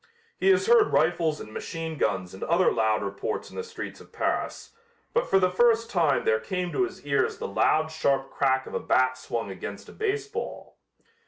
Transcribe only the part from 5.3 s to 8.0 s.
the first time there came to his ears the loud